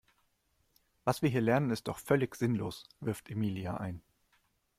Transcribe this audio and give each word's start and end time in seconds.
Was 1.03 1.21
wir 1.21 1.29
hier 1.29 1.41
lernen 1.41 1.69
ist 1.69 1.87
doch 1.87 1.99
völlig 1.99 2.33
sinnlos, 2.33 2.85
wirft 3.01 3.29
Emilia 3.29 3.77
ein. 3.77 4.01